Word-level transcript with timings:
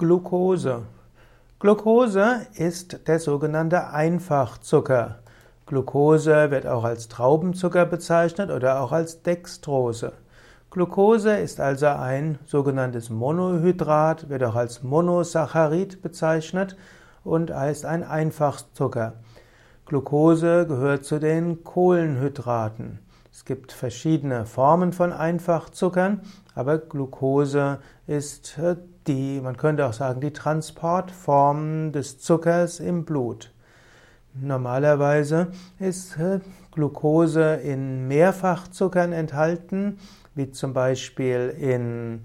Glucose. 0.00 0.84
Glucose 1.58 2.46
ist 2.54 3.06
der 3.06 3.18
sogenannte 3.18 3.88
Einfachzucker. 3.88 5.16
Glucose 5.66 6.50
wird 6.50 6.66
auch 6.66 6.84
als 6.84 7.08
Traubenzucker 7.08 7.84
bezeichnet 7.84 8.50
oder 8.50 8.80
auch 8.80 8.92
als 8.92 9.22
Dextrose. 9.22 10.14
Glucose 10.70 11.36
ist 11.36 11.60
also 11.60 11.88
ein 11.88 12.38
sogenanntes 12.46 13.10
Monohydrat, 13.10 14.30
wird 14.30 14.42
auch 14.42 14.54
als 14.56 14.82
Monosaccharid 14.82 16.00
bezeichnet 16.00 16.78
und 17.22 17.54
heißt 17.54 17.84
ein 17.84 18.02
Einfachzucker. 18.02 19.12
Glucose 19.84 20.66
gehört 20.66 21.04
zu 21.04 21.18
den 21.18 21.62
Kohlenhydraten. 21.62 23.00
Es 23.32 23.44
gibt 23.44 23.70
verschiedene 23.70 24.44
Formen 24.44 24.92
von 24.92 25.12
Einfachzuckern, 25.12 26.22
aber 26.54 26.78
Glucose 26.78 27.78
ist 28.06 28.58
äh, 28.58 28.76
die, 29.06 29.40
man 29.40 29.56
könnte 29.56 29.86
auch 29.86 29.92
sagen, 29.92 30.20
die 30.20 30.32
Transportform 30.32 31.92
des 31.92 32.18
Zuckers 32.18 32.80
im 32.80 33.04
Blut. 33.04 33.52
Normalerweise 34.34 35.48
ist 35.78 36.18
äh, 36.18 36.40
Glucose 36.72 37.54
in 37.54 38.08
Mehrfachzuckern 38.08 39.12
enthalten, 39.12 39.98
wie 40.34 40.50
zum 40.50 40.72
Beispiel 40.72 41.54
in 41.58 42.24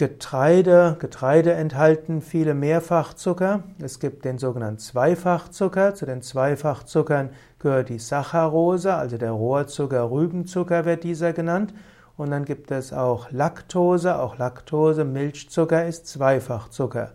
Getreide. 0.00 0.96
Getreide 0.98 1.52
enthalten 1.52 2.22
viele 2.22 2.54
Mehrfachzucker. 2.54 3.64
Es 3.82 4.00
gibt 4.00 4.24
den 4.24 4.38
sogenannten 4.38 4.78
Zweifachzucker. 4.78 5.94
Zu 5.94 6.06
den 6.06 6.22
Zweifachzuckern 6.22 7.28
gehört 7.58 7.90
die 7.90 7.98
Saccharose, 7.98 8.94
also 8.94 9.18
der 9.18 9.32
Rohrzucker, 9.32 10.10
Rübenzucker 10.10 10.86
wird 10.86 11.04
dieser 11.04 11.34
genannt. 11.34 11.74
Und 12.16 12.30
dann 12.30 12.46
gibt 12.46 12.70
es 12.70 12.94
auch 12.94 13.30
Laktose, 13.30 14.18
auch 14.18 14.38
Laktose, 14.38 15.04
Milchzucker 15.04 15.84
ist 15.84 16.06
Zweifachzucker. 16.06 17.12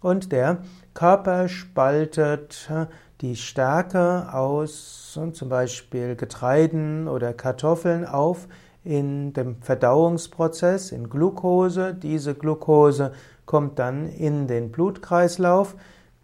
Und 0.00 0.32
der 0.32 0.58
Körper 0.94 1.48
spaltet 1.48 2.68
äh, 2.72 2.86
die 3.20 3.36
Stärke 3.36 4.32
aus 4.32 5.16
zum 5.32 5.48
Beispiel 5.48 6.16
Getreiden 6.16 7.06
oder 7.06 7.32
Kartoffeln 7.32 8.04
auf 8.04 8.48
in 8.86 9.32
dem 9.32 9.56
Verdauungsprozess 9.60 10.92
in 10.92 11.10
Glucose. 11.10 11.92
Diese 11.92 12.34
Glucose 12.34 13.12
kommt 13.44 13.78
dann 13.78 14.08
in 14.08 14.46
den 14.46 14.70
Blutkreislauf, 14.70 15.74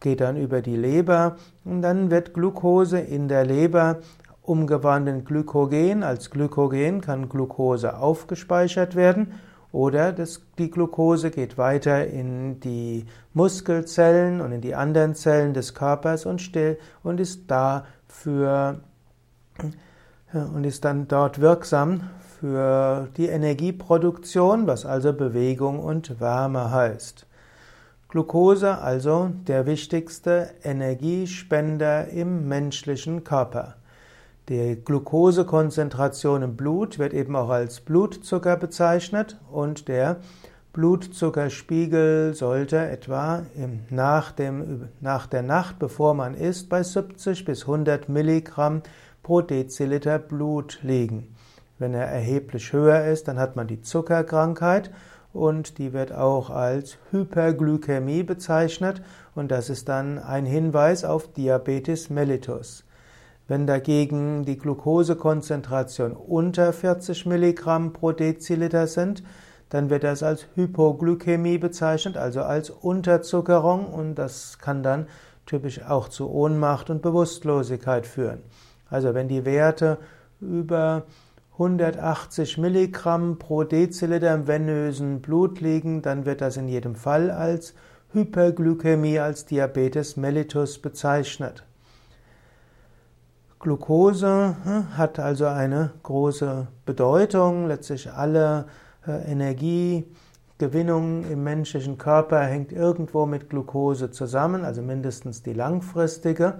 geht 0.00 0.20
dann 0.20 0.36
über 0.36 0.62
die 0.62 0.76
Leber 0.76 1.36
und 1.64 1.82
dann 1.82 2.10
wird 2.10 2.34
Glucose 2.34 2.98
in 2.98 3.28
der 3.28 3.44
Leber 3.44 3.98
umgewandelt 4.42 5.18
in 5.18 5.24
Glykogen. 5.24 6.02
Als 6.02 6.30
Glykogen 6.30 7.00
kann 7.00 7.28
Glucose 7.28 7.96
aufgespeichert 7.96 8.94
werden 8.94 9.34
oder 9.72 10.12
das, 10.12 10.42
die 10.58 10.70
Glucose 10.70 11.30
geht 11.30 11.58
weiter 11.58 12.06
in 12.06 12.60
die 12.60 13.06
Muskelzellen 13.34 14.40
und 14.40 14.52
in 14.52 14.60
die 14.60 14.74
anderen 14.74 15.14
Zellen 15.14 15.54
des 15.54 15.74
Körpers 15.74 16.26
und, 16.26 16.40
still, 16.40 16.78
und 17.02 17.18
ist 17.18 17.50
da 17.50 17.86
für 18.06 18.80
und 20.32 20.64
ist 20.64 20.84
dann 20.84 21.08
dort 21.08 21.40
wirksam 21.40 22.10
für 22.42 23.06
die 23.16 23.28
Energieproduktion, 23.28 24.66
was 24.66 24.84
also 24.84 25.12
Bewegung 25.12 25.78
und 25.78 26.18
Wärme 26.18 26.72
heißt. 26.72 27.24
Glucose 28.08 28.78
also 28.78 29.30
der 29.46 29.64
wichtigste 29.64 30.50
Energiespender 30.64 32.08
im 32.08 32.48
menschlichen 32.48 33.22
Körper. 33.22 33.76
Die 34.48 34.76
Glukosekonzentration 34.84 36.42
im 36.42 36.56
Blut 36.56 36.98
wird 36.98 37.14
eben 37.14 37.36
auch 37.36 37.48
als 37.48 37.80
Blutzucker 37.80 38.56
bezeichnet 38.56 39.38
und 39.52 39.86
der 39.86 40.16
Blutzuckerspiegel 40.72 42.34
sollte 42.34 42.78
etwa 42.78 43.46
nach, 43.88 44.32
dem, 44.32 44.88
nach 45.00 45.28
der 45.28 45.42
Nacht, 45.42 45.78
bevor 45.78 46.14
man 46.14 46.34
isst, 46.34 46.68
bei 46.68 46.82
70 46.82 47.44
bis 47.44 47.62
100 47.62 48.08
Milligramm 48.08 48.82
pro 49.22 49.42
Deziliter 49.42 50.18
Blut 50.18 50.80
liegen. 50.82 51.36
Wenn 51.82 51.94
er 51.94 52.06
erheblich 52.06 52.72
höher 52.72 53.06
ist, 53.06 53.26
dann 53.26 53.40
hat 53.40 53.56
man 53.56 53.66
die 53.66 53.82
Zuckerkrankheit 53.82 54.92
und 55.32 55.78
die 55.78 55.92
wird 55.92 56.12
auch 56.12 56.48
als 56.48 56.96
Hyperglykämie 57.10 58.22
bezeichnet 58.22 59.02
und 59.34 59.50
das 59.50 59.68
ist 59.68 59.88
dann 59.88 60.20
ein 60.20 60.46
Hinweis 60.46 61.02
auf 61.02 61.32
Diabetes 61.32 62.08
mellitus. 62.08 62.84
Wenn 63.48 63.66
dagegen 63.66 64.44
die 64.44 64.58
Glukosekonzentration 64.58 66.12
unter 66.12 66.72
40 66.72 67.26
Milligramm 67.26 67.92
pro 67.92 68.12
Deziliter 68.12 68.86
sind, 68.86 69.24
dann 69.68 69.90
wird 69.90 70.04
das 70.04 70.22
als 70.22 70.46
Hypoglykämie 70.54 71.58
bezeichnet, 71.58 72.16
also 72.16 72.42
als 72.42 72.70
Unterzuckerung 72.70 73.86
und 73.86 74.14
das 74.14 74.58
kann 74.60 74.84
dann 74.84 75.08
typisch 75.46 75.82
auch 75.82 76.08
zu 76.08 76.30
Ohnmacht 76.30 76.90
und 76.90 77.02
Bewusstlosigkeit 77.02 78.06
führen. 78.06 78.38
Also 78.88 79.14
wenn 79.14 79.26
die 79.26 79.44
Werte 79.44 79.98
über 80.40 81.02
180 81.52 82.56
Milligramm 82.58 83.38
pro 83.38 83.62
Deziliter 83.64 84.34
im 84.34 84.46
venösen 84.46 85.20
Blut 85.20 85.60
liegen, 85.60 86.00
dann 86.00 86.24
wird 86.24 86.40
das 86.40 86.56
in 86.56 86.66
jedem 86.66 86.94
Fall 86.94 87.30
als 87.30 87.74
Hyperglykämie, 88.12 89.18
als 89.18 89.44
Diabetes 89.44 90.16
mellitus 90.16 90.78
bezeichnet. 90.80 91.64
Glucose 93.62 94.56
hm, 94.64 94.96
hat 94.96 95.18
also 95.18 95.46
eine 95.46 95.92
große 96.02 96.66
Bedeutung. 96.84 97.68
Letztlich 97.68 98.10
alle 98.10 98.66
äh, 99.06 99.30
Energiegewinnung 99.30 101.24
im 101.30 101.44
menschlichen 101.44 101.96
Körper 101.96 102.40
hängt 102.40 102.72
irgendwo 102.72 103.24
mit 103.24 103.48
Glucose 103.48 104.10
zusammen, 104.10 104.64
also 104.64 104.82
mindestens 104.82 105.44
die 105.44 105.52
langfristige. 105.52 106.54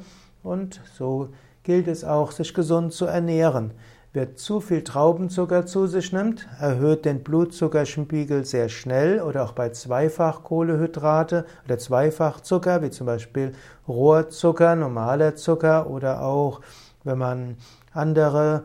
Und 0.44 0.80
so 0.94 1.30
gilt 1.64 1.88
es 1.88 2.04
auch, 2.04 2.30
sich 2.30 2.54
gesund 2.54 2.92
zu 2.92 3.06
ernähren. 3.06 3.72
Wer 4.14 4.36
zu 4.36 4.60
viel 4.60 4.84
Traubenzucker 4.84 5.64
zu 5.64 5.86
sich 5.86 6.12
nimmt, 6.12 6.46
erhöht 6.60 7.06
den 7.06 7.22
Blutzuckerspiegel 7.22 8.44
sehr 8.44 8.68
schnell 8.68 9.22
oder 9.22 9.42
auch 9.42 9.52
bei 9.52 9.70
Zweifachkohlehydrate 9.70 11.46
oder 11.64 11.78
Zweifachzucker, 11.78 12.82
wie 12.82 12.90
zum 12.90 13.06
Beispiel 13.06 13.52
Rohrzucker, 13.88 14.76
normaler 14.76 15.34
Zucker 15.36 15.88
oder 15.88 16.20
auch 16.20 16.60
wenn 17.04 17.16
man 17.16 17.56
andere, 17.94 18.64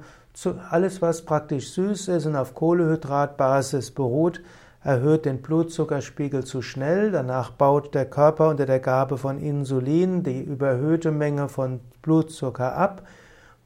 alles 0.70 1.02
was 1.02 1.22
praktisch 1.22 1.72
süß 1.72 2.10
ist 2.10 2.26
und 2.26 2.36
auf 2.36 2.54
Kohlehydratbasis 2.54 3.92
beruht, 3.92 4.42
erhöht 4.84 5.24
den 5.24 5.42
Blutzuckerspiegel 5.42 6.44
zu 6.44 6.62
schnell. 6.62 7.14
Danach 7.14 7.52
baut 7.52 7.96
der 7.96 8.06
Körper 8.06 8.50
unter 8.50 8.66
der 8.66 8.82
Gabe 8.82 9.18
von 9.18 9.40
Insulin 9.40 10.24
die 10.24 10.42
überhöhte 10.42 11.12
Menge 11.12 11.48
von 11.48 11.80
Blutzucker 12.02 12.76
ab 12.76 13.04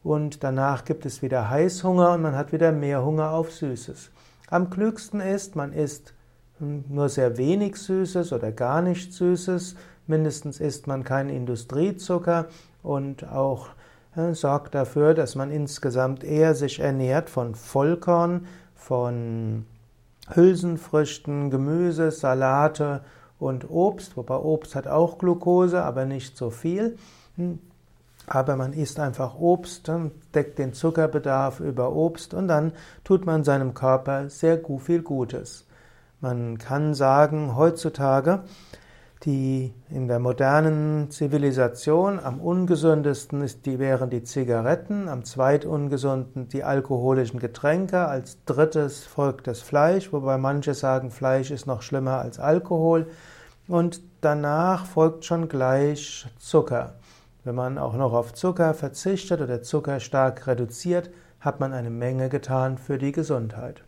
und 0.03 0.43
danach 0.43 0.85
gibt 0.85 1.05
es 1.05 1.21
wieder 1.21 1.49
Heißhunger 1.49 2.13
und 2.13 2.21
man 2.21 2.35
hat 2.35 2.51
wieder 2.51 2.71
mehr 2.71 3.05
Hunger 3.05 3.31
auf 3.31 3.51
Süßes. 3.51 4.11
Am 4.49 4.69
klügsten 4.69 5.21
ist, 5.21 5.55
man 5.55 5.73
isst 5.73 6.13
nur 6.59 7.09
sehr 7.09 7.37
wenig 7.37 7.77
Süßes 7.77 8.33
oder 8.33 8.51
gar 8.51 8.81
nicht 8.81 9.13
Süßes. 9.13 9.75
Mindestens 10.07 10.59
isst 10.59 10.87
man 10.87 11.03
keinen 11.03 11.29
Industriezucker 11.29 12.47
und 12.83 13.27
auch 13.27 13.69
sorgt 14.33 14.75
dafür, 14.75 15.13
dass 15.13 15.35
man 15.35 15.51
insgesamt 15.51 16.23
eher 16.23 16.53
sich 16.53 16.79
ernährt 16.79 17.29
von 17.29 17.55
Vollkorn, 17.55 18.45
von 18.75 19.65
Hülsenfrüchten, 20.27 21.49
Gemüse, 21.49 22.11
Salate 22.11 23.01
und 23.39 23.69
Obst, 23.69 24.17
wobei 24.17 24.35
Obst 24.35 24.75
hat 24.75 24.87
auch 24.87 25.17
Glucose, 25.17 25.81
aber 25.81 26.05
nicht 26.05 26.37
so 26.37 26.49
viel. 26.49 26.97
Aber 28.27 28.55
man 28.55 28.73
isst 28.73 28.99
einfach 28.99 29.35
Obst, 29.39 29.91
deckt 30.33 30.59
den 30.59 30.73
Zuckerbedarf 30.73 31.59
über 31.59 31.93
Obst 31.93 32.33
und 32.33 32.47
dann 32.47 32.71
tut 33.03 33.25
man 33.25 33.43
seinem 33.43 33.73
Körper 33.73 34.29
sehr 34.29 34.61
viel 34.79 35.01
Gutes. 35.01 35.65
Man 36.19 36.57
kann 36.57 36.93
sagen, 36.93 37.55
heutzutage 37.55 38.43
die 39.25 39.73
in 39.89 40.07
der 40.07 40.19
modernen 40.19 41.11
Zivilisation 41.11 42.19
am 42.19 42.39
ungesündesten 42.39 43.41
ist 43.41 43.65
die, 43.65 43.77
wären 43.77 44.09
die 44.09 44.23
Zigaretten, 44.23 45.07
am 45.07 45.25
zweitungesunden 45.25 46.49
die 46.49 46.63
alkoholischen 46.63 47.39
Getränke, 47.39 48.07
als 48.07 48.43
drittes 48.45 49.03
folgt 49.03 49.45
das 49.47 49.61
Fleisch, 49.61 50.11
wobei 50.11 50.37
manche 50.37 50.73
sagen, 50.73 51.11
Fleisch 51.11 51.51
ist 51.51 51.67
noch 51.67 51.83
schlimmer 51.83 52.19
als 52.19 52.39
Alkohol 52.39 53.07
und 53.67 54.01
danach 54.21 54.85
folgt 54.87 55.25
schon 55.25 55.47
gleich 55.47 56.25
Zucker. 56.39 56.95
Wenn 57.43 57.55
man 57.55 57.79
auch 57.79 57.95
noch 57.95 58.13
auf 58.13 58.33
Zucker 58.33 58.73
verzichtet 58.73 59.41
oder 59.41 59.63
Zucker 59.63 59.99
stark 59.99 60.45
reduziert, 60.45 61.09
hat 61.39 61.59
man 61.59 61.73
eine 61.73 61.89
Menge 61.89 62.29
getan 62.29 62.77
für 62.77 62.99
die 62.99 63.11
Gesundheit. 63.11 63.83